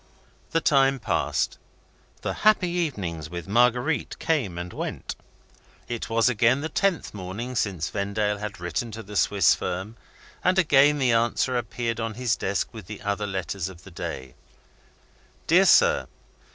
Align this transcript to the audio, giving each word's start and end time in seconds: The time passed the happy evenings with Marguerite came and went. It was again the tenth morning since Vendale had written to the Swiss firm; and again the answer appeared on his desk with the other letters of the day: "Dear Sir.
The 0.49 0.61
time 0.61 0.97
passed 0.97 1.59
the 2.23 2.33
happy 2.41 2.69
evenings 2.69 3.29
with 3.29 3.47
Marguerite 3.47 4.17
came 4.17 4.57
and 4.57 4.73
went. 4.73 5.15
It 5.87 6.09
was 6.09 6.27
again 6.27 6.61
the 6.61 6.69
tenth 6.69 7.13
morning 7.13 7.53
since 7.55 7.91
Vendale 7.91 8.39
had 8.39 8.59
written 8.59 8.89
to 8.93 9.03
the 9.03 9.15
Swiss 9.15 9.53
firm; 9.53 9.95
and 10.43 10.57
again 10.57 10.97
the 10.97 11.11
answer 11.11 11.55
appeared 11.55 11.99
on 11.99 12.15
his 12.15 12.35
desk 12.35 12.69
with 12.73 12.87
the 12.87 13.03
other 13.03 13.27
letters 13.27 13.69
of 13.69 13.83
the 13.83 13.91
day: 13.91 14.33
"Dear 15.45 15.65
Sir. 15.67 16.07